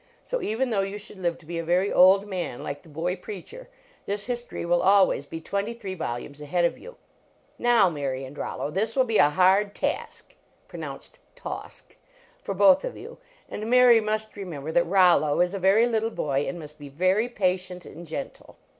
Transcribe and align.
So 0.23 0.41
even 0.41 0.71
though 0.71 0.79
you 0.81 0.97
should 0.97 1.19
live 1.19 1.37
to 1.37 1.45
be 1.45 1.59
a 1.59 1.63
very 1.63 1.93
old 1.93 2.25
man, 2.25 2.63
like 2.63 2.81
the 2.81 2.89
boy 2.89 3.15
preacher, 3.15 3.69
this 4.07 4.25
history 4.25 4.65
will 4.65 4.83
al 4.83 5.05
ways 5.05 5.27
be 5.27 5.39
twenty 5.39 5.75
three 5.75 5.93
volumes 5.93 6.41
ahead 6.41 6.65
of 6.65 6.75
you. 6.79 6.95
Now, 7.59 7.87
Mary 7.87 8.23
and 8.25 8.35
Rollo, 8.35 8.71
this 8.71 8.95
will 8.95 9.03
be 9.03 9.19
a 9.19 9.29
hard 9.29 9.75
task 9.75 10.33
(pronounced 10.67 11.19
tawsk) 11.35 11.97
for 12.41 12.55
both 12.55 12.83
of 12.83 12.97
you, 12.97 13.19
and 13.47 13.69
Mary 13.69 14.01
must 14.01 14.35
remember 14.35 14.71
that 14.71 14.87
Rollo 14.87 15.39
is 15.39 15.53
a 15.53 15.59
very 15.59 15.85
little 15.85 16.09
boy, 16.09 16.47
and 16.49 16.57
must 16.57 16.79
be 16.79 16.89
very 16.89 17.29
patient 17.29 17.85
and 17.85 18.07
gen 18.07 18.31
tle." 18.31 18.57